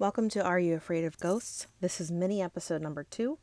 Welcome 0.00 0.28
to 0.28 0.44
Are 0.44 0.60
You 0.60 0.76
Afraid 0.76 1.02
of 1.02 1.18
Ghosts? 1.18 1.66
This 1.80 2.00
is 2.00 2.08
mini 2.08 2.40
episode 2.40 2.80
number 2.80 3.02
two. 3.02 3.38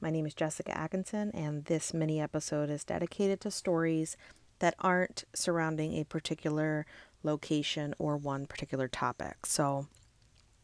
My 0.00 0.08
name 0.08 0.24
is 0.24 0.32
Jessica 0.32 0.74
Atkinson, 0.74 1.30
and 1.32 1.66
this 1.66 1.92
mini 1.92 2.18
episode 2.18 2.70
is 2.70 2.82
dedicated 2.82 3.42
to 3.42 3.50
stories 3.50 4.16
that 4.60 4.74
aren't 4.78 5.24
surrounding 5.34 5.92
a 5.92 6.04
particular 6.04 6.86
location 7.22 7.92
or 7.98 8.16
one 8.16 8.46
particular 8.46 8.88
topic. 8.88 9.44
So, 9.44 9.86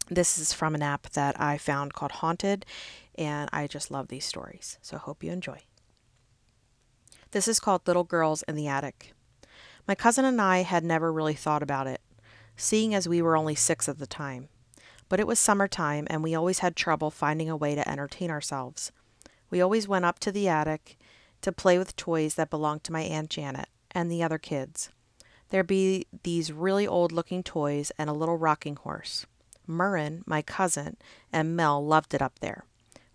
this 0.09 0.39
is 0.39 0.55
from 0.55 0.75
an 0.75 0.81
app 0.81 1.11
that 1.11 1.39
I 1.39 1.59
found 1.59 1.93
called 1.93 2.13
Haunted, 2.13 2.65
and 3.15 3.51
I 3.53 3.67
just 3.67 3.91
love 3.91 4.09
these 4.09 4.25
stories. 4.25 4.79
So, 4.81 4.97
I 4.97 5.01
hope 5.01 5.23
you 5.23 5.31
enjoy. 5.31 5.61
This 7.33 7.47
is 7.49 7.61
called 7.61 7.87
Little 7.87 8.03
Girls 8.03 8.45
in 8.49 8.55
the 8.55 8.69
Attic. 8.69 9.13
My 9.87 9.95
cousin 9.95 10.25
and 10.25 10.41
I 10.41 10.63
had 10.63 10.85
never 10.85 11.13
really 11.13 11.35
thought 11.35 11.63
about 11.63 11.87
it, 11.87 12.01
seeing 12.57 12.95
as 12.95 13.07
we 13.07 13.21
were 13.21 13.37
only 13.37 13.55
six 13.55 13.91
at 13.91 13.99
the 13.99 14.07
time. 14.07 14.49
But 15.09 15.21
it 15.21 15.27
was 15.27 15.39
summertime, 15.39 16.07
and 16.11 16.23
we 16.23 16.35
always 16.35 16.59
had 16.59 16.77
trouble 16.77 17.11
finding 17.11 17.49
a 17.49 17.57
way 17.57 17.75
to 17.75 17.89
entertain 17.89 18.31
ourselves. 18.31 18.93
We 19.51 19.61
always 19.61 19.89
went 19.89 20.05
up 20.05 20.19
to 20.21 20.33
the 20.33 20.49
attic 20.49 20.99
to 21.41 21.53
play 21.53 21.79
with 21.79 21.97
toys 21.97 22.35
that 22.35 22.51
belonged 22.51 22.85
to 22.85 22.93
my 22.93 23.03
Aunt 23.03 23.31
Janet 23.31 23.69
and 23.91 24.11
the 24.11 24.23
other 24.23 24.39
kids. 24.39 24.91
There'd 25.51 25.67
be 25.67 26.07
these 26.25 26.53
really 26.53 26.87
old 26.87 27.11
looking 27.13 27.43
toys 27.43 27.91
and 27.99 28.11
a 28.11 28.15
little 28.15 28.37
rocking 28.37 28.77
horse. 28.77 29.27
Murrin, 29.67 30.23
my 30.27 30.43
cousin, 30.43 30.97
and 31.33 31.57
Mel 31.57 31.85
loved 31.85 32.15
it 32.15 32.23
up 32.23 32.39
there. 32.41 32.65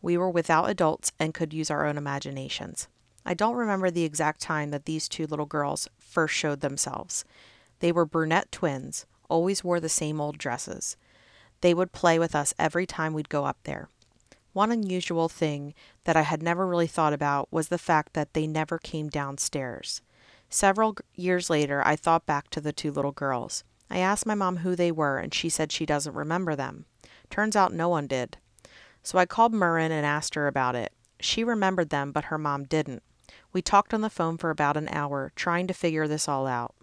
We 0.01 0.17
were 0.17 0.29
without 0.29 0.69
adults 0.69 1.11
and 1.19 1.33
could 1.33 1.53
use 1.53 1.71
our 1.71 1.85
own 1.85 1.97
imaginations. 1.97 2.87
I 3.25 3.33
don't 3.33 3.55
remember 3.55 3.89
the 3.89 4.03
exact 4.03 4.41
time 4.41 4.71
that 4.71 4.85
these 4.85 5.07
two 5.07 5.25
little 5.27 5.45
girls 5.45 5.87
first 5.97 6.33
showed 6.33 6.59
themselves. 6.61 7.23
They 7.79 7.91
were 7.91 8.05
brunette 8.05 8.51
twins, 8.51 9.05
always 9.29 9.63
wore 9.63 9.79
the 9.79 9.89
same 9.89 10.19
old 10.19 10.37
dresses. 10.37 10.97
They 11.63 11.73
would 11.73 11.93
play 11.93 12.19
with 12.19 12.35
us 12.35 12.53
every 12.59 12.85
time 12.85 13.13
we'd 13.13 13.29
go 13.29 13.45
up 13.45 13.57
there. 13.63 13.87
One 14.51 14.69
unusual 14.69 15.29
thing 15.29 15.73
that 16.03 16.17
I 16.17 16.23
had 16.23 16.43
never 16.43 16.67
really 16.67 16.87
thought 16.87 17.13
about 17.13 17.47
was 17.53 17.69
the 17.69 17.77
fact 17.77 18.11
that 18.15 18.33
they 18.33 18.47
never 18.47 18.77
came 18.77 19.07
downstairs. 19.07 20.01
Several 20.49 20.97
years 21.15 21.49
later, 21.49 21.81
I 21.85 21.95
thought 21.95 22.25
back 22.25 22.49
to 22.49 22.59
the 22.59 22.73
two 22.73 22.91
little 22.91 23.13
girls. 23.13 23.63
I 23.89 23.99
asked 23.99 24.25
my 24.25 24.35
mom 24.35 24.57
who 24.57 24.75
they 24.75 24.91
were, 24.91 25.19
and 25.19 25.33
she 25.33 25.47
said 25.47 25.71
she 25.71 25.85
doesn't 25.85 26.13
remember 26.13 26.53
them. 26.53 26.83
Turns 27.29 27.55
out 27.55 27.73
no 27.73 27.87
one 27.87 28.07
did. 28.07 28.35
So 29.01 29.17
I 29.17 29.25
called 29.25 29.53
Murrin 29.53 29.89
and 29.89 30.05
asked 30.05 30.35
her 30.35 30.47
about 30.47 30.75
it. 30.75 30.91
She 31.21 31.45
remembered 31.45 31.91
them, 31.91 32.11
but 32.11 32.25
her 32.25 32.37
mom 32.37 32.65
didn't. 32.65 33.03
We 33.53 33.61
talked 33.61 33.93
on 33.93 34.01
the 34.01 34.09
phone 34.09 34.37
for 34.37 34.49
about 34.49 34.75
an 34.75 34.89
hour, 34.89 35.31
trying 35.37 35.67
to 35.67 35.73
figure 35.73 36.09
this 36.09 36.27
all 36.27 36.45
out. 36.45 36.75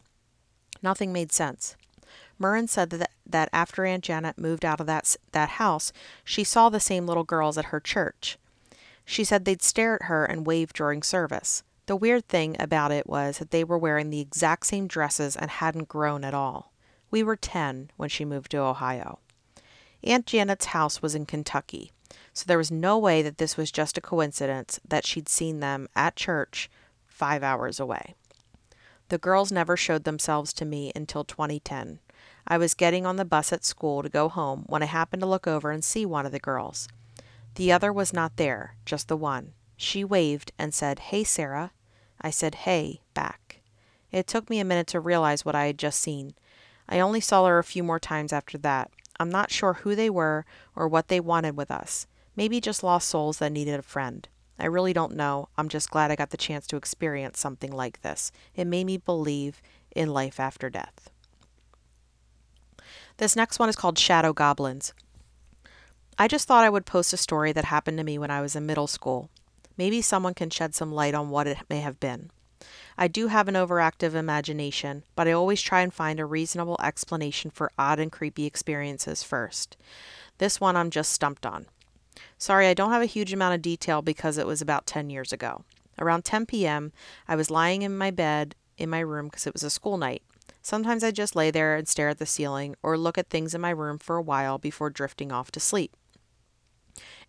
Nothing 0.83 1.13
made 1.13 1.33
sense. 1.33 1.77
Murrin 2.41 2.69
said 2.69 2.91
that, 2.91 3.11
that 3.27 3.51
after 3.53 3.85
Aunt 3.85 4.03
Janet 4.03 4.39
moved 4.39 4.65
out 4.65 4.81
of 4.81 4.87
that, 4.87 5.17
that 5.33 5.51
house, 5.51 5.93
she 6.25 6.43
saw 6.43 6.69
the 6.69 6.81
same 6.81 7.07
little 7.07 7.25
girls 7.25 7.59
at 7.59 7.67
her 7.67 7.81
church. 7.81 8.39
She 9.05 9.25
said 9.25 9.45
they'd 9.45 9.63
stare 9.63 9.97
at 9.97 10.05
her 10.05 10.25
and 10.25 10.47
wave 10.47 10.73
during 10.73 11.03
service. 11.03 11.63
The 11.87 11.97
weird 11.97 12.29
thing 12.29 12.57
about 12.59 12.93
it 12.93 13.07
was 13.09 13.39
that 13.39 13.51
they 13.51 13.65
were 13.65 13.79
wearing 13.79 14.11
the 14.11 14.21
exact 14.21 14.67
same 14.67 14.87
dresses 14.87 15.37
and 15.37 15.51
hadn't 15.51 15.89
grown 15.89 16.25
at 16.25 16.35
all. 16.35 16.73
We 17.11 17.23
were 17.23 17.37
10 17.37 17.91
when 17.97 18.09
she 18.09 18.25
moved 18.25 18.53
to 18.53 18.59
Ohio. 18.59 19.19
Aunt 20.03 20.27
Janet's 20.27 20.67
house 20.67 21.03
was 21.03 21.15
in 21.15 21.27
Kentucky, 21.27 21.93
so 22.33 22.45
there 22.47 22.57
was 22.57 22.71
no 22.71 22.97
way 22.97 23.21
that 23.23 23.39
this 23.39 23.57
was 23.57 23.71
just 23.71 23.99
a 23.99 24.01
coincidence 24.01 24.81
that 24.89 25.05
she'd 25.05 25.29
seen 25.29 25.61
them 25.61 25.89
at 25.95 26.17
church 26.17 26.71
five 27.07 27.43
hours 27.43 27.81
away. 27.81 28.15
The 29.09 29.19
girls 29.19 29.51
never 29.51 29.77
showed 29.77 30.05
themselves 30.05 30.53
to 30.55 30.65
me 30.65 30.93
until 30.95 31.25
2010. 31.25 31.99
I 32.47 32.59
was 32.59 32.75
getting 32.75 33.07
on 33.07 33.17
the 33.17 33.25
bus 33.25 33.53
at 33.53 33.65
school 33.65 34.03
to 34.03 34.09
go 34.09 34.29
home 34.29 34.65
when 34.67 34.83
I 34.83 34.87
happened 34.87 35.21
to 35.23 35.29
look 35.29 35.47
over 35.47 35.71
and 35.71 35.85
see 35.85 36.07
one 36.07 36.27
of 36.27 36.33
the 36.33 36.39
girls. 36.39 36.89
The 37.55 37.73
other 37.73 37.93
was 37.93 38.13
not 38.13 38.37
there, 38.37 38.77
just 38.85 39.09
the 39.09 39.17
one. 39.17 39.53
She 39.77 40.05
waved 40.05 40.53
and 40.59 40.73
said, 40.73 40.99
Hey, 40.99 41.25
Sarah. 41.25 41.73
I 42.21 42.31
said, 42.31 42.55
Hey, 42.55 43.01
back. 43.15 43.61
It 44.13 44.27
took 44.27 44.51
me 44.51 44.61
a 44.61 44.65
minute 44.65 44.87
to 44.89 45.01
realize 45.01 45.45
what 45.45 45.55
I 45.55 45.67
had 45.67 45.79
just 45.79 46.01
seen. 46.01 46.35
I 46.89 47.01
only 47.01 47.21
saw 47.21 47.47
her 47.47 47.59
a 47.59 47.65
few 47.65 47.83
more 47.83 48.01
times 48.01 48.33
after 48.33 48.59
that. 48.59 48.91
I'm 49.19 49.31
not 49.31 49.51
sure 49.51 49.75
who 49.75 49.95
they 49.95 50.11
were 50.11 50.45
or 50.75 50.89
what 50.89 51.09
they 51.09 51.21
wanted 51.21 51.57
with 51.57 51.71
us. 51.71 52.07
Maybe 52.37 52.61
just 52.61 52.83
lost 52.83 53.09
souls 53.09 53.39
that 53.39 53.53
needed 53.53 53.79
a 53.79 53.83
friend. 53.83 54.27
I 54.59 54.67
really 54.67 54.93
don't 54.93 55.15
know. 55.15 55.49
I'm 55.57 55.69
just 55.69 55.91
glad 55.91 56.11
I 56.11 56.17
got 56.17 56.31
the 56.31 56.37
chance 56.37 56.67
to 56.69 56.77
experience 56.77 57.39
something 57.39 57.71
like 57.73 58.03
this. 58.03 58.33
It 58.55 58.67
made 58.67 58.85
me 58.85 58.99
believe 58.99 59.63
in 59.95 60.13
life 60.13 60.39
after 60.39 60.69
death. 60.69 61.11
This 63.21 63.37
next 63.37 63.59
one 63.59 63.69
is 63.69 63.77
called 63.77 63.99
Shadow 63.99 64.33
Goblins. 64.33 64.95
I 66.19 66.27
just 66.27 66.49
thought 66.49 66.65
I 66.65 66.71
would 66.71 66.87
post 66.87 67.13
a 67.13 67.19
story 67.19 67.53
that 67.53 67.67
happened 67.67 67.99
to 67.99 68.03
me 68.03 68.17
when 68.17 68.31
I 68.31 68.41
was 68.41 68.57
in 68.57 68.65
middle 68.65 68.87
school. 68.87 69.29
Maybe 69.77 70.01
someone 70.01 70.33
can 70.33 70.49
shed 70.49 70.75
some 70.75 70.91
light 70.91 71.13
on 71.13 71.29
what 71.29 71.47
it 71.47 71.59
may 71.69 71.81
have 71.81 72.01
been. 72.01 72.31
I 72.97 73.09
do 73.09 73.27
have 73.27 73.47
an 73.47 73.57
overactive 73.57 74.15
imagination, 74.15 75.03
but 75.17 75.29
I 75.29 75.33
always 75.33 75.61
try 75.61 75.83
and 75.83 75.93
find 75.93 76.19
a 76.19 76.25
reasonable 76.25 76.79
explanation 76.83 77.51
for 77.51 77.71
odd 77.79 78.01
and 78.01 78.11
creepy 78.11 78.47
experiences 78.47 79.23
first. 79.23 79.77
This 80.39 80.59
one 80.59 80.75
I'm 80.75 80.89
just 80.89 81.13
stumped 81.13 81.45
on. 81.45 81.67
Sorry, 82.39 82.69
I 82.69 82.75
don't 82.75 82.93
have 82.93 83.03
a 83.03 83.07
huge 83.07 83.35
amount 83.35 83.55
of 83.55 83.61
detail 83.61 84.01
because 84.01 84.39
it 84.39 84.47
was 84.47 84.63
about 84.63 84.87
10 84.87 85.11
years 85.11 85.31
ago. 85.31 85.65
Around 85.99 86.25
10 86.25 86.47
p.m., 86.47 86.91
I 87.29 87.37
was 87.37 87.51
lying 87.51 87.83
in 87.83 87.99
my 87.99 88.11
bed 88.11 88.55
in 88.79 88.89
my 88.89 89.01
room 89.01 89.27
because 89.27 89.47
it 89.47 89.53
was 89.53 89.63
a 89.63 89.69
school 89.69 89.99
night. 89.99 90.23
Sometimes 90.63 91.03
I 91.03 91.11
just 91.11 91.35
lay 91.35 91.51
there 91.51 91.77
and 91.77 91.89
stare 91.89 92.09
at 92.09 92.19
the 92.19 92.27
ceiling 92.27 92.77
or 92.83 92.99
look 92.99 93.17
at 93.17 93.31
things 93.31 93.55
in 93.55 93.61
my 93.61 93.71
room 93.71 93.99
for 93.99 94.17
a 94.17 94.23
while 94.23 94.59
before 94.59 94.91
drifting 94.91 95.33
off 95.33 95.51
to 95.53 95.61
sleep. 95.61 95.97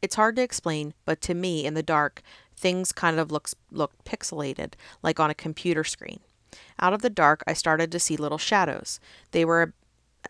It's 0.01 0.15
hard 0.15 0.35
to 0.35 0.41
explain, 0.41 0.93
but 1.05 1.21
to 1.21 1.33
me, 1.33 1.65
in 1.65 1.73
the 1.73 1.83
dark, 1.83 2.21
things 2.55 2.91
kind 2.91 3.19
of 3.19 3.31
looks 3.31 3.55
look 3.71 3.91
pixelated, 4.03 4.73
like 5.01 5.19
on 5.19 5.29
a 5.29 5.35
computer 5.35 5.83
screen. 5.83 6.19
Out 6.79 6.93
of 6.93 7.01
the 7.01 7.09
dark, 7.09 7.43
I 7.47 7.53
started 7.53 7.91
to 7.91 7.99
see 7.99 8.17
little 8.17 8.37
shadows. 8.37 8.99
They 9.31 9.45
were 9.45 9.73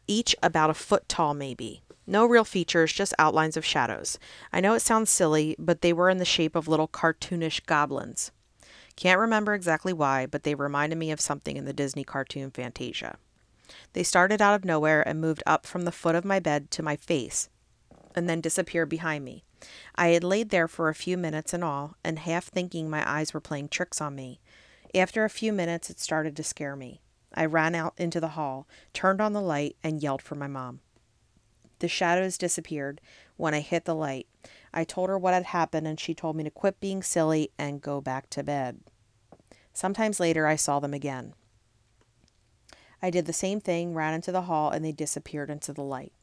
each 0.07 0.35
about 0.43 0.69
a 0.69 0.75
foot 0.75 1.09
tall, 1.09 1.33
maybe. 1.33 1.81
No 2.05 2.25
real 2.25 2.43
features, 2.43 2.93
just 2.93 3.13
outlines 3.17 3.55
of 3.55 3.65
shadows. 3.65 4.19
I 4.51 4.59
know 4.59 4.73
it 4.73 4.81
sounds 4.81 5.09
silly, 5.09 5.55
but 5.57 5.81
they 5.81 5.93
were 5.93 6.09
in 6.09 6.17
the 6.17 6.25
shape 6.25 6.55
of 6.55 6.67
little 6.67 6.87
cartoonish 6.87 7.65
goblins. 7.65 8.31
Can't 9.01 9.19
remember 9.19 9.55
exactly 9.55 9.93
why, 9.93 10.27
but 10.27 10.43
they 10.43 10.53
reminded 10.53 10.95
me 10.95 11.09
of 11.09 11.19
something 11.19 11.57
in 11.57 11.65
the 11.65 11.73
Disney 11.73 12.03
cartoon 12.03 12.51
Fantasia. 12.51 13.17
They 13.93 14.03
started 14.03 14.43
out 14.43 14.53
of 14.53 14.63
nowhere 14.63 15.01
and 15.07 15.19
moved 15.19 15.41
up 15.47 15.65
from 15.65 15.85
the 15.85 15.91
foot 15.91 16.13
of 16.13 16.23
my 16.23 16.39
bed 16.39 16.69
to 16.69 16.83
my 16.83 16.97
face, 16.97 17.49
and 18.13 18.29
then 18.29 18.41
disappeared 18.41 18.89
behind 18.89 19.25
me. 19.25 19.43
I 19.95 20.09
had 20.09 20.23
laid 20.23 20.49
there 20.51 20.67
for 20.67 20.87
a 20.87 20.93
few 20.93 21.17
minutes 21.17 21.51
in 21.51 21.63
all, 21.63 21.95
and 22.03 22.19
half 22.19 22.45
thinking 22.45 22.91
my 22.91 23.03
eyes 23.11 23.33
were 23.33 23.41
playing 23.41 23.69
tricks 23.69 24.01
on 24.01 24.15
me. 24.15 24.39
After 24.93 25.25
a 25.25 25.31
few 25.31 25.51
minutes, 25.51 25.89
it 25.89 25.99
started 25.99 26.35
to 26.35 26.43
scare 26.43 26.75
me. 26.75 27.01
I 27.33 27.45
ran 27.45 27.73
out 27.73 27.95
into 27.97 28.19
the 28.19 28.27
hall, 28.37 28.67
turned 28.93 29.19
on 29.19 29.33
the 29.33 29.41
light, 29.41 29.77
and 29.83 30.03
yelled 30.03 30.21
for 30.21 30.35
my 30.35 30.45
mom. 30.45 30.79
The 31.79 31.87
shadows 31.87 32.37
disappeared 32.37 33.01
when 33.35 33.55
I 33.55 33.61
hit 33.61 33.85
the 33.85 33.95
light. 33.95 34.27
I 34.71 34.83
told 34.83 35.09
her 35.09 35.17
what 35.17 35.33
had 35.33 35.45
happened, 35.45 35.87
and 35.87 35.99
she 35.99 36.13
told 36.13 36.35
me 36.35 36.43
to 36.43 36.51
quit 36.51 36.79
being 36.79 37.01
silly 37.01 37.49
and 37.57 37.81
go 37.81 37.99
back 37.99 38.29
to 38.29 38.43
bed. 38.43 38.79
Sometimes 39.73 40.19
later, 40.19 40.47
I 40.47 40.55
saw 40.55 40.79
them 40.79 40.93
again. 40.93 41.33
I 43.01 43.09
did 43.09 43.25
the 43.25 43.33
same 43.33 43.59
thing, 43.59 43.93
ran 43.93 44.13
into 44.13 44.31
the 44.31 44.43
hall, 44.43 44.69
and 44.69 44.85
they 44.85 44.91
disappeared 44.91 45.49
into 45.49 45.73
the 45.73 45.83
light. 45.83 46.13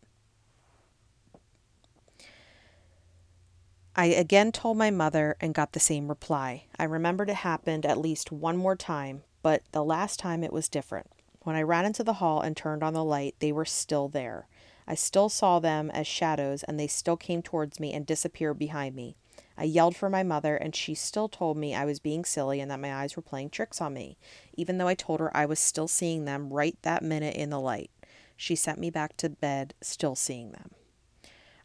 I 3.97 4.06
again 4.06 4.53
told 4.53 4.77
my 4.77 4.93
mother 4.93 5.37
and 5.41 5.53
got 5.53 5.73
the 5.73 5.81
same 5.81 6.06
reply. 6.06 6.67
I 6.79 6.85
remembered 6.85 7.31
it 7.31 7.37
happened 7.37 7.85
at 7.85 7.99
least 7.99 8.31
one 8.31 8.56
more 8.56 8.77
time, 8.77 9.25
but 9.43 9.62
the 9.73 9.83
last 9.83 10.21
time 10.21 10.45
it 10.45 10.53
was 10.53 10.69
different. 10.69 11.11
When 11.41 11.56
I 11.56 11.62
ran 11.62 11.85
into 11.85 12.05
the 12.05 12.15
hall 12.15 12.41
and 12.41 12.56
turned 12.56 12.85
on 12.85 12.95
the 12.95 13.03
light, 13.03 13.35
they 13.41 13.50
were 13.50 13.65
still 13.65 14.06
there. 14.09 14.47
I 14.87 14.95
still 14.95 15.29
saw 15.29 15.59
them 15.59 15.91
as 15.91 16.06
shadows, 16.06 16.62
and 16.62 16.79
they 16.79 16.87
still 16.87 17.17
came 17.17 17.43
towards 17.43 17.81
me 17.81 17.93
and 17.93 18.06
disappeared 18.06 18.59
behind 18.59 18.95
me. 18.95 19.17
I 19.60 19.64
yelled 19.64 19.96
for 19.96 20.08
my 20.08 20.22
mother, 20.22 20.55
and 20.55 20.75
she 20.75 20.94
still 20.94 21.28
told 21.28 21.56
me 21.56 21.75
I 21.75 21.84
was 21.84 21.99
being 21.99 22.25
silly 22.25 22.60
and 22.60 22.70
that 22.70 22.78
my 22.78 22.94
eyes 22.94 23.16
were 23.16 23.22
playing 23.22 23.50
tricks 23.50 23.81
on 23.81 23.93
me, 23.93 24.16
even 24.55 24.78
though 24.78 24.87
I 24.87 24.94
told 24.94 25.19
her 25.19 25.37
I 25.37 25.46
was 25.46 25.58
still 25.58 25.88
seeing 25.88 26.25
them 26.25 26.52
right 26.52 26.78
that 26.82 27.02
minute 27.02 27.34
in 27.34 27.50
the 27.50 27.58
light. 27.58 27.90
She 28.37 28.55
sent 28.55 28.78
me 28.78 28.88
back 28.88 29.16
to 29.16 29.28
bed, 29.28 29.75
still 29.81 30.14
seeing 30.14 30.52
them. 30.52 30.70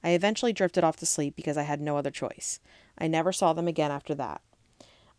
I 0.03 0.09
eventually 0.09 0.53
drifted 0.53 0.83
off 0.83 0.97
to 0.97 1.05
sleep 1.05 1.35
because 1.35 1.55
I 1.55 1.63
had 1.63 1.79
no 1.79 1.95
other 1.95 2.09
choice. 2.09 2.59
I 2.97 3.07
never 3.07 3.31
saw 3.31 3.53
them 3.53 3.67
again 3.67 3.91
after 3.91 4.15
that. 4.15 4.41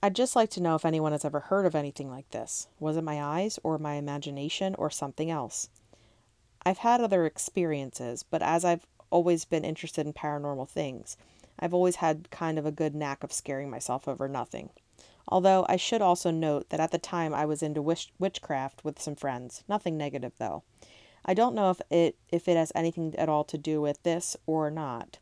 I'd 0.03 0.17
just 0.17 0.35
like 0.35 0.51
to 0.51 0.61
know 0.61 0.75
if 0.75 0.85
anyone 0.85 1.13
has 1.13 1.25
ever 1.25 1.41
heard 1.41 1.67
of 1.67 1.77
anything 1.77 2.11
like 2.11 2.29
this. 2.31 2.67
Was 2.81 2.97
it 2.97 3.05
my 3.05 3.23
eyes, 3.23 3.57
or 3.63 3.79
my 3.79 3.95
imagination, 3.95 4.75
or 4.75 4.91
something 4.91 5.31
else? 5.31 5.69
I've 6.67 6.79
had 6.79 7.01
other 7.01 7.25
experiences, 7.25 8.25
but 8.25 8.43
as 8.43 8.65
I've 8.65 8.85
always 9.11 9.45
been 9.45 9.65
interested 9.65 10.07
in 10.07 10.13
paranormal 10.13 10.69
things. 10.69 11.17
I've 11.65 11.73
always 11.73 11.97
had 11.97 12.31
kind 12.31 12.59
of 12.59 12.67
a 12.67 12.71
good 12.71 12.95
knack 12.95 13.25
of 13.25 13.33
scaring 13.33 13.71
myself 13.71 14.07
over 14.07 14.29
nothing. 14.29 14.69
Although 15.27 15.65
I 15.67 15.77
should 15.77 16.03
also 16.03 16.31
note 16.31 16.69
that 16.69 16.79
at 16.79 16.91
the 16.91 16.99
time 16.99 17.33
I 17.33 17.47
was 17.47 17.63
into 17.63 17.81
witch- 17.81 18.13
witchcraft 18.19 18.85
with 18.85 19.01
some 19.01 19.15
friends. 19.15 19.65
Nothing 19.67 19.97
negative 19.97 20.35
though. 20.37 20.63
I 21.25 21.33
don't 21.33 21.55
know 21.55 21.71
if 21.71 21.81
it 21.89 22.19
if 22.29 22.49
it 22.49 22.59
has 22.59 22.71
anything 22.75 23.15
at 23.17 23.31
all 23.31 23.45
to 23.45 23.57
do 23.57 23.81
with 23.81 24.03
this 24.03 24.37
or 24.45 24.71
not. 24.71 25.17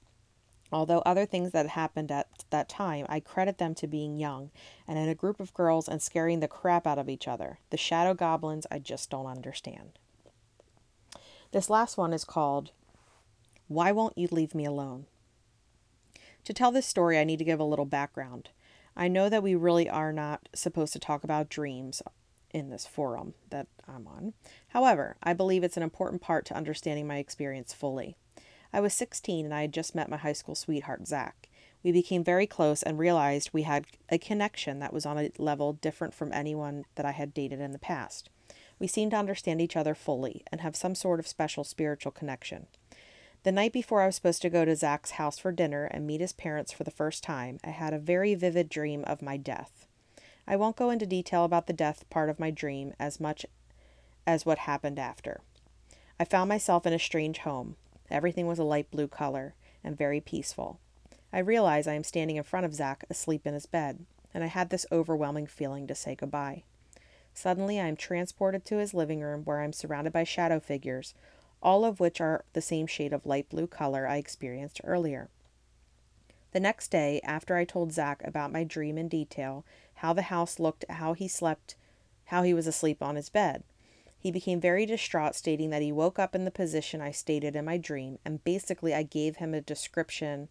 Although 0.72 1.04
other 1.06 1.26
things 1.26 1.52
that 1.52 1.68
happened 1.68 2.10
at 2.10 2.26
that 2.50 2.68
time, 2.68 3.06
I 3.08 3.20
credit 3.20 3.58
them 3.58 3.76
to 3.76 3.86
being 3.86 4.18
young 4.18 4.50
and 4.88 4.98
in 4.98 5.08
a 5.08 5.14
group 5.14 5.38
of 5.38 5.54
girls 5.54 5.86
and 5.86 6.02
scaring 6.02 6.40
the 6.40 6.48
crap 6.48 6.88
out 6.88 6.98
of 6.98 7.08
each 7.08 7.28
other. 7.28 7.60
The 7.70 7.76
shadow 7.76 8.14
goblins 8.14 8.66
I 8.68 8.80
just 8.80 9.10
don't 9.10 9.26
understand. 9.26 10.00
This 11.52 11.70
last 11.70 11.96
one 11.96 12.12
is 12.12 12.24
called 12.24 12.72
Why 13.68 13.92
Won't 13.92 14.18
You 14.18 14.26
Leave 14.32 14.56
Me 14.56 14.64
Alone? 14.64 15.06
To 16.44 16.52
tell 16.52 16.72
this 16.72 16.86
story, 16.86 17.18
I 17.18 17.24
need 17.24 17.38
to 17.38 17.44
give 17.44 17.60
a 17.60 17.64
little 17.64 17.84
background. 17.84 18.50
I 18.96 19.08
know 19.08 19.28
that 19.28 19.42
we 19.42 19.54
really 19.54 19.88
are 19.88 20.12
not 20.12 20.48
supposed 20.54 20.92
to 20.94 20.98
talk 20.98 21.22
about 21.22 21.48
dreams 21.48 22.02
in 22.50 22.68
this 22.68 22.86
forum 22.86 23.34
that 23.50 23.68
I'm 23.88 24.06
on. 24.06 24.34
However, 24.68 25.16
I 25.22 25.32
believe 25.32 25.62
it's 25.62 25.76
an 25.76 25.82
important 25.82 26.20
part 26.20 26.44
to 26.46 26.56
understanding 26.56 27.06
my 27.06 27.16
experience 27.18 27.72
fully. 27.72 28.16
I 28.72 28.80
was 28.80 28.92
16 28.94 29.44
and 29.44 29.54
I 29.54 29.62
had 29.62 29.72
just 29.72 29.94
met 29.94 30.10
my 30.10 30.16
high 30.16 30.32
school 30.32 30.54
sweetheart, 30.54 31.06
Zach. 31.06 31.48
We 31.82 31.92
became 31.92 32.24
very 32.24 32.46
close 32.46 32.82
and 32.82 32.98
realized 32.98 33.50
we 33.52 33.62
had 33.62 33.86
a 34.08 34.18
connection 34.18 34.78
that 34.80 34.92
was 34.92 35.06
on 35.06 35.18
a 35.18 35.30
level 35.38 35.74
different 35.74 36.14
from 36.14 36.32
anyone 36.32 36.84
that 36.94 37.06
I 37.06 37.12
had 37.12 37.34
dated 37.34 37.60
in 37.60 37.72
the 37.72 37.78
past. 37.78 38.30
We 38.78 38.86
seemed 38.86 39.12
to 39.12 39.16
understand 39.16 39.60
each 39.60 39.76
other 39.76 39.94
fully 39.94 40.42
and 40.50 40.60
have 40.60 40.76
some 40.76 40.94
sort 40.94 41.20
of 41.20 41.26
special 41.26 41.64
spiritual 41.64 42.12
connection. 42.12 42.66
The 43.44 43.50
night 43.50 43.72
before 43.72 44.02
I 44.02 44.06
was 44.06 44.14
supposed 44.14 44.40
to 44.42 44.50
go 44.50 44.64
to 44.64 44.76
Zach's 44.76 45.12
house 45.12 45.36
for 45.36 45.50
dinner 45.50 45.86
and 45.86 46.06
meet 46.06 46.20
his 46.20 46.32
parents 46.32 46.70
for 46.70 46.84
the 46.84 46.92
first 46.92 47.24
time, 47.24 47.58
I 47.64 47.70
had 47.70 47.92
a 47.92 47.98
very 47.98 48.36
vivid 48.36 48.68
dream 48.68 49.02
of 49.04 49.20
my 49.20 49.36
death. 49.36 49.88
I 50.46 50.54
won't 50.54 50.76
go 50.76 50.90
into 50.90 51.06
detail 51.06 51.44
about 51.44 51.66
the 51.66 51.72
death 51.72 52.08
part 52.08 52.30
of 52.30 52.38
my 52.38 52.52
dream 52.52 52.94
as 53.00 53.18
much 53.18 53.44
as 54.28 54.46
what 54.46 54.58
happened 54.58 55.00
after. 55.00 55.40
I 56.20 56.24
found 56.24 56.48
myself 56.48 56.86
in 56.86 56.92
a 56.92 57.00
strange 57.00 57.38
home. 57.38 57.74
Everything 58.12 58.46
was 58.46 58.60
a 58.60 58.64
light 58.64 58.88
blue 58.92 59.08
color 59.08 59.54
and 59.82 59.98
very 59.98 60.20
peaceful. 60.20 60.78
I 61.32 61.40
realize 61.40 61.88
I 61.88 61.94
am 61.94 62.04
standing 62.04 62.36
in 62.36 62.44
front 62.44 62.64
of 62.64 62.74
Zach 62.74 63.04
asleep 63.10 63.44
in 63.44 63.54
his 63.54 63.66
bed, 63.66 64.06
and 64.32 64.44
I 64.44 64.48
had 64.48 64.70
this 64.70 64.86
overwhelming 64.92 65.48
feeling 65.48 65.88
to 65.88 65.96
say 65.96 66.14
goodbye. 66.14 66.62
Suddenly, 67.34 67.80
I 67.80 67.88
am 67.88 67.96
transported 67.96 68.64
to 68.66 68.76
his 68.76 68.94
living 68.94 69.20
room 69.20 69.42
where 69.44 69.60
I 69.60 69.64
am 69.64 69.72
surrounded 69.72 70.12
by 70.12 70.22
shadow 70.22 70.60
figures, 70.60 71.14
all 71.62 71.84
of 71.84 72.00
which 72.00 72.20
are 72.20 72.44
the 72.52 72.60
same 72.60 72.86
shade 72.86 73.12
of 73.12 73.24
light 73.24 73.48
blue 73.48 73.66
color 73.66 74.06
I 74.06 74.16
experienced 74.16 74.80
earlier. 74.84 75.28
The 76.52 76.60
next 76.60 76.88
day, 76.88 77.20
after 77.24 77.56
I 77.56 77.64
told 77.64 77.92
Zach 77.92 78.20
about 78.24 78.52
my 78.52 78.64
dream 78.64 78.98
in 78.98 79.08
detail, 79.08 79.64
how 79.94 80.12
the 80.12 80.22
house 80.22 80.58
looked, 80.58 80.84
how 80.90 81.14
he 81.14 81.28
slept, 81.28 81.76
how 82.26 82.42
he 82.42 82.52
was 82.52 82.66
asleep 82.66 83.02
on 83.02 83.16
his 83.16 83.30
bed, 83.30 83.62
he 84.18 84.30
became 84.30 84.60
very 84.60 84.86
distraught, 84.86 85.34
stating 85.34 85.70
that 85.70 85.82
he 85.82 85.90
woke 85.90 86.18
up 86.18 86.34
in 86.34 86.44
the 86.44 86.50
position 86.50 87.00
I 87.00 87.10
stated 87.10 87.56
in 87.56 87.64
my 87.64 87.76
dream, 87.76 88.18
and 88.24 88.44
basically 88.44 88.94
I 88.94 89.02
gave 89.02 89.36
him 89.36 89.52
a 89.52 89.60
description 89.60 90.48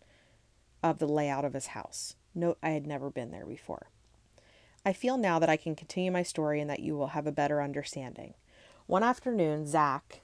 of 0.83 0.99
the 0.99 1.07
layout 1.07 1.45
of 1.45 1.53
his 1.53 1.67
house. 1.67 2.15
Note 2.33 2.57
I 2.61 2.71
had 2.71 2.87
never 2.87 3.09
been 3.09 3.31
there 3.31 3.45
before. 3.45 3.87
I 4.85 4.93
feel 4.93 5.15
now 5.15 5.39
that 5.39 5.49
I 5.49 5.57
can 5.57 5.75
continue 5.75 6.11
my 6.11 6.23
story 6.23 6.59
and 6.59 6.69
that 6.69 6.79
you 6.79 6.97
will 6.97 7.07
have 7.07 7.27
a 7.27 7.31
better 7.31 7.61
understanding. 7.61 8.33
One 8.87 9.03
afternoon, 9.03 9.67
Zach, 9.67 10.21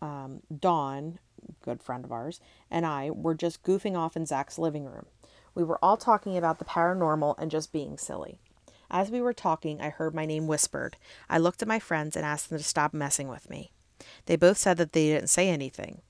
um, 0.00 0.40
Dawn, 0.56 1.18
good 1.62 1.82
friend 1.82 2.04
of 2.04 2.12
ours, 2.12 2.40
and 2.70 2.86
I 2.86 3.10
were 3.10 3.34
just 3.34 3.62
goofing 3.62 3.96
off 3.96 4.16
in 4.16 4.26
Zach's 4.26 4.58
living 4.58 4.84
room. 4.84 5.06
We 5.54 5.64
were 5.64 5.82
all 5.82 5.96
talking 5.96 6.36
about 6.36 6.58
the 6.58 6.64
paranormal 6.64 7.34
and 7.38 7.50
just 7.50 7.72
being 7.72 7.98
silly. 7.98 8.38
As 8.90 9.10
we 9.10 9.20
were 9.20 9.34
talking, 9.34 9.80
I 9.80 9.90
heard 9.90 10.14
my 10.14 10.24
name 10.24 10.46
whispered. 10.46 10.96
I 11.28 11.38
looked 11.38 11.62
at 11.62 11.68
my 11.68 11.78
friends 11.78 12.16
and 12.16 12.24
asked 12.24 12.48
them 12.48 12.58
to 12.58 12.64
stop 12.64 12.94
messing 12.94 13.28
with 13.28 13.50
me. 13.50 13.72
They 14.26 14.36
both 14.36 14.56
said 14.56 14.76
that 14.78 14.92
they 14.92 15.08
didn't 15.08 15.28
say 15.28 15.48
anything. 15.48 16.00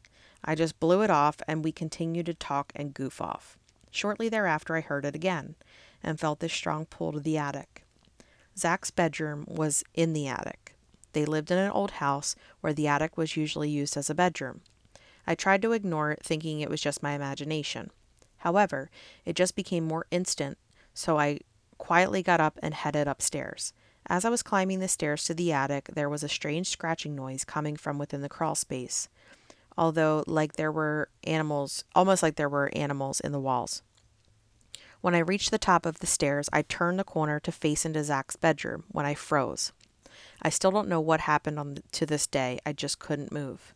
I 0.45 0.55
just 0.55 0.79
blew 0.79 1.03
it 1.03 1.11
off 1.11 1.39
and 1.49 1.65
we 1.65 1.73
continued 1.73 2.27
to 2.27 2.35
talk 2.35 2.73
and 2.77 2.95
goof 2.95 3.21
off. 3.21 3.59
Shortly 3.91 4.29
thereafter, 4.29 4.77
I 4.77 4.81
heard 4.81 5.05
it 5.05 5.17
again 5.17 5.57
and 6.03 6.21
felt 6.21 6.41
this 6.41 6.53
strong 6.53 6.87
pull 6.87 7.13
to 7.13 7.21
the 7.21 7.39
attic. 7.39 7.85
Zach's 8.57 8.91
bedroom 8.91 9.45
was 9.49 9.83
in 9.95 10.13
the 10.13 10.29
attic. 10.29 10.68
They 11.13 11.25
lived 11.25 11.51
in 11.51 11.59
an 11.59 11.71
old 11.71 11.93
house 11.93 12.37
where 12.61 12.73
the 12.73 12.89
attic 12.89 13.17
was 13.17 13.37
usually 13.37 13.71
used 13.71 13.97
as 13.97 14.11
a 14.11 14.15
bedroom. 14.15 14.61
I 15.27 15.35
tried 15.35 15.63
to 15.63 15.73
ignore 15.73 16.13
it, 16.13 16.23
thinking 16.23 16.61
it 16.61 16.71
was 16.71 16.81
just 16.81 17.03
my 17.03 17.13
imagination. 17.13 17.91
However, 18.39 18.91
it 19.25 19.37
just 19.37 19.57
became 19.57 19.85
more 19.85 20.07
instant, 20.11 20.59
so 20.95 21.19
I 21.19 21.41
quietly 21.77 22.23
got 22.23 22.41
up 22.41 22.59
and 22.63 22.75
headed 22.75 23.09
upstairs. 23.09 23.73
As 24.07 24.25
I 24.25 24.31
was 24.31 24.43
climbing 24.43 24.81
the 24.81 24.89
stairs 24.89 25.25
to 25.25 25.35
the 25.35 25.53
attic, 25.53 25.91
there 25.95 26.09
was 26.09 26.23
a 26.23 26.29
strange 26.29 26.69
scratching 26.69 27.15
noise 27.15 27.45
coming 27.45 27.77
from 27.77 27.99
within 27.99 28.23
the 28.23 28.29
crawl 28.29 28.55
space, 28.55 29.09
although 29.77 30.25
like 30.27 30.55
there 30.55 30.73
were 30.73 31.11
animals, 31.25 31.85
almost 31.95 32.23
like 32.23 32.37
there 32.37 32.49
were 32.49 32.71
animals 32.75 33.21
in 33.21 33.33
the 33.33 33.41
walls. 33.41 33.83
When 35.01 35.15
I 35.15 35.19
reached 35.19 35.51
the 35.51 35.59
top 35.59 35.87
of 35.87 36.01
the 36.01 36.07
stairs, 36.07 36.49
I 36.53 36.63
turned 36.63 36.99
the 36.99 37.05
corner 37.05 37.39
to 37.41 37.53
face 37.53 37.85
into 37.85 38.03
Zach's 38.03 38.37
bedroom 38.37 38.85
when 38.89 39.07
I 39.07 39.15
froze. 39.15 39.73
I 40.43 40.51
still 40.51 40.71
don't 40.71 40.89
know 40.89 41.01
what 41.01 41.21
happened 41.21 41.59
on 41.59 41.75
the, 41.75 41.83
to 41.93 42.07
this 42.07 42.27
day. 42.27 42.59
I 42.65 42.73
just 42.73 42.99
couldn't 42.99 43.33
move. 43.33 43.75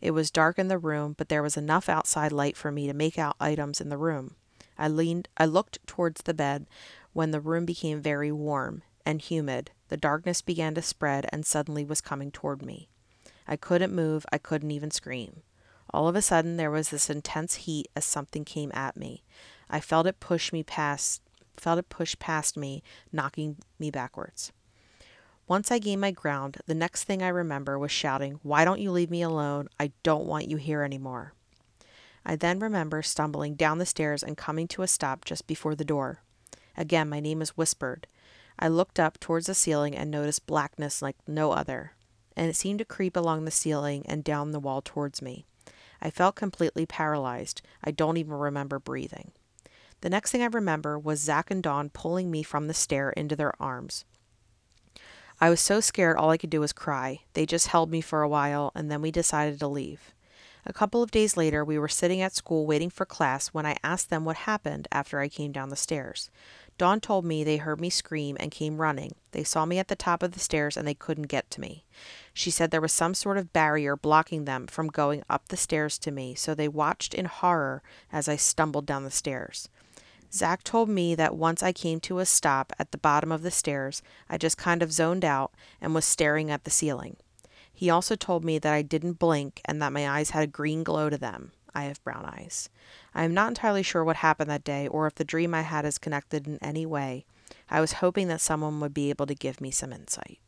It 0.00 0.10
was 0.10 0.30
dark 0.30 0.58
in 0.58 0.68
the 0.68 0.78
room, 0.78 1.14
but 1.16 1.28
there 1.28 1.42
was 1.42 1.56
enough 1.56 1.88
outside 1.88 2.32
light 2.32 2.56
for 2.56 2.70
me 2.70 2.86
to 2.86 2.94
make 2.94 3.18
out 3.18 3.36
items 3.40 3.80
in 3.80 3.88
the 3.88 3.96
room. 3.96 4.34
I 4.78 4.88
leaned 4.88 5.28
I 5.36 5.46
looked 5.46 5.78
towards 5.86 6.22
the 6.22 6.34
bed 6.34 6.66
when 7.12 7.30
the 7.30 7.40
room 7.40 7.64
became 7.64 8.00
very 8.00 8.30
warm 8.30 8.82
and 9.06 9.22
humid. 9.22 9.70
The 9.88 9.96
darkness 9.96 10.42
began 10.42 10.74
to 10.74 10.82
spread 10.82 11.26
and 11.32 11.46
suddenly 11.46 11.84
was 11.84 12.00
coming 12.00 12.30
toward 12.30 12.62
me. 12.62 12.88
I 13.48 13.56
couldn't 13.56 13.94
move, 13.94 14.26
I 14.30 14.38
couldn't 14.38 14.70
even 14.70 14.90
scream. 14.90 15.42
All 15.94 16.08
of 16.08 16.16
a 16.16 16.22
sudden 16.22 16.56
there 16.56 16.70
was 16.70 16.90
this 16.90 17.08
intense 17.08 17.54
heat 17.54 17.88
as 17.96 18.04
something 18.04 18.44
came 18.44 18.70
at 18.74 18.96
me. 18.96 19.22
I 19.70 19.80
felt 19.80 20.06
it 20.06 20.20
push 20.20 20.52
me 20.52 20.62
past 20.62 21.22
felt 21.58 21.78
it 21.78 21.88
push 21.88 22.14
past 22.18 22.56
me, 22.56 22.82
knocking 23.12 23.56
me 23.78 23.90
backwards. 23.90 24.52
Once 25.48 25.70
I 25.70 25.78
gained 25.78 26.00
my 26.00 26.10
ground, 26.10 26.56
the 26.66 26.74
next 26.74 27.04
thing 27.04 27.22
I 27.22 27.28
remember 27.28 27.78
was 27.78 27.92
shouting, 27.92 28.40
Why 28.42 28.64
don't 28.64 28.80
you 28.80 28.90
leave 28.90 29.10
me 29.10 29.22
alone? 29.22 29.68
I 29.78 29.92
don't 30.02 30.26
want 30.26 30.48
you 30.48 30.56
here 30.56 30.82
anymore. 30.82 31.34
I 32.24 32.34
then 32.34 32.58
remember 32.58 33.00
stumbling 33.02 33.54
down 33.54 33.78
the 33.78 33.86
stairs 33.86 34.24
and 34.24 34.36
coming 34.36 34.66
to 34.68 34.82
a 34.82 34.88
stop 34.88 35.24
just 35.24 35.46
before 35.46 35.76
the 35.76 35.84
door. 35.84 36.20
Again, 36.76 37.08
my 37.08 37.20
name 37.20 37.40
is 37.40 37.56
whispered. 37.56 38.08
I 38.58 38.66
looked 38.66 38.98
up 38.98 39.20
towards 39.20 39.46
the 39.46 39.54
ceiling 39.54 39.94
and 39.94 40.10
noticed 40.10 40.48
blackness 40.48 41.00
like 41.00 41.16
no 41.28 41.52
other, 41.52 41.92
and 42.36 42.50
it 42.50 42.56
seemed 42.56 42.80
to 42.80 42.84
creep 42.84 43.16
along 43.16 43.44
the 43.44 43.52
ceiling 43.52 44.04
and 44.06 44.24
down 44.24 44.50
the 44.50 44.58
wall 44.58 44.82
towards 44.82 45.22
me. 45.22 45.46
I 46.02 46.10
felt 46.10 46.34
completely 46.34 46.86
paralyzed. 46.86 47.62
I 47.84 47.92
don't 47.92 48.16
even 48.16 48.34
remember 48.34 48.80
breathing. 48.80 49.30
The 50.00 50.10
next 50.10 50.32
thing 50.32 50.42
I 50.42 50.46
remember 50.46 50.98
was 50.98 51.20
Zach 51.20 51.52
and 51.52 51.62
Dawn 51.62 51.88
pulling 51.90 52.32
me 52.32 52.42
from 52.42 52.66
the 52.66 52.74
stair 52.74 53.10
into 53.10 53.36
their 53.36 53.52
arms. 53.62 54.04
I 55.40 55.50
was 55.50 55.60
so 55.60 55.80
scared 55.80 56.16
all 56.16 56.30
I 56.30 56.38
could 56.38 56.50
do 56.50 56.60
was 56.60 56.72
cry. 56.72 57.20
They 57.34 57.44
just 57.44 57.68
held 57.68 57.90
me 57.90 58.00
for 58.00 58.22
a 58.22 58.28
while 58.28 58.72
and 58.74 58.90
then 58.90 59.02
we 59.02 59.10
decided 59.10 59.58
to 59.60 59.68
leave. 59.68 60.14
A 60.68 60.72
couple 60.72 61.02
of 61.02 61.12
days 61.12 61.36
later, 61.36 61.64
we 61.64 61.78
were 61.78 61.88
sitting 61.88 62.20
at 62.20 62.34
school 62.34 62.66
waiting 62.66 62.90
for 62.90 63.06
class 63.06 63.48
when 63.48 63.64
I 63.64 63.76
asked 63.84 64.10
them 64.10 64.24
what 64.24 64.36
happened 64.38 64.88
after 64.90 65.20
I 65.20 65.28
came 65.28 65.52
down 65.52 65.68
the 65.68 65.76
stairs. 65.76 66.28
Dawn 66.78 67.00
told 67.00 67.24
me 67.24 67.44
they 67.44 67.58
heard 67.58 67.80
me 67.80 67.88
scream 67.88 68.36
and 68.40 68.50
came 68.50 68.80
running. 68.80 69.14
They 69.30 69.44
saw 69.44 69.64
me 69.64 69.78
at 69.78 69.88
the 69.88 69.94
top 69.94 70.22
of 70.22 70.32
the 70.32 70.40
stairs 70.40 70.76
and 70.76 70.88
they 70.88 70.94
couldn't 70.94 71.28
get 71.28 71.50
to 71.52 71.60
me. 71.60 71.84
She 72.34 72.50
said 72.50 72.70
there 72.70 72.80
was 72.80 72.92
some 72.92 73.14
sort 73.14 73.38
of 73.38 73.52
barrier 73.52 73.96
blocking 73.96 74.44
them 74.44 74.66
from 74.66 74.88
going 74.88 75.22
up 75.30 75.48
the 75.48 75.56
stairs 75.56 75.98
to 75.98 76.10
me, 76.10 76.34
so 76.34 76.54
they 76.54 76.68
watched 76.68 77.14
in 77.14 77.26
horror 77.26 77.82
as 78.12 78.28
I 78.28 78.36
stumbled 78.36 78.86
down 78.86 79.04
the 79.04 79.10
stairs. 79.10 79.68
Zach 80.32 80.62
told 80.62 80.88
me 80.88 81.14
that 81.14 81.36
once 81.36 81.62
I 81.62 81.72
came 81.72 82.00
to 82.00 82.18
a 82.18 82.26
stop 82.26 82.72
at 82.78 82.90
the 82.90 82.98
bottom 82.98 83.32
of 83.32 83.42
the 83.42 83.50
stairs, 83.50 84.02
I 84.28 84.38
just 84.38 84.58
kind 84.58 84.82
of 84.82 84.92
zoned 84.92 85.24
out 85.24 85.52
and 85.80 85.94
was 85.94 86.04
staring 86.04 86.50
at 86.50 86.64
the 86.64 86.70
ceiling. 86.70 87.16
He 87.72 87.90
also 87.90 88.16
told 88.16 88.44
me 88.44 88.58
that 88.58 88.72
I 88.72 88.82
didn't 88.82 89.18
blink 89.18 89.60
and 89.64 89.80
that 89.82 89.92
my 89.92 90.08
eyes 90.08 90.30
had 90.30 90.44
a 90.44 90.46
green 90.46 90.82
glow 90.82 91.10
to 91.10 91.18
them. 91.18 91.52
I 91.74 91.84
have 91.84 92.02
brown 92.02 92.24
eyes. 92.24 92.70
I 93.14 93.24
am 93.24 93.34
not 93.34 93.48
entirely 93.48 93.82
sure 93.82 94.02
what 94.02 94.16
happened 94.16 94.50
that 94.50 94.64
day 94.64 94.88
or 94.88 95.06
if 95.06 95.16
the 95.16 95.24
dream 95.24 95.54
I 95.54 95.60
had 95.60 95.84
is 95.84 95.98
connected 95.98 96.46
in 96.46 96.58
any 96.62 96.86
way. 96.86 97.26
I 97.70 97.80
was 97.82 97.94
hoping 97.94 98.28
that 98.28 98.40
someone 98.40 98.80
would 98.80 98.94
be 98.94 99.10
able 99.10 99.26
to 99.26 99.34
give 99.34 99.60
me 99.60 99.70
some 99.70 99.92
insight. 99.92 100.38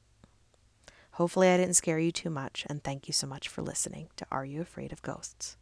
Hopefully, 1.13 1.49
I 1.49 1.57
didn't 1.57 1.75
scare 1.75 1.99
you 1.99 2.13
too 2.13 2.31
much, 2.31 2.65
and 2.71 2.83
thank 2.83 3.09
you 3.09 3.13
so 3.13 3.27
much 3.27 3.49
for 3.49 3.61
listening 3.61 4.09
to 4.17 4.27
Are 4.31 4.45
You 4.45 4.61
Afraid 4.61 4.93
of 4.93 5.03
Ghosts? 5.03 5.57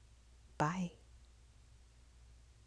Bye. 0.58 0.92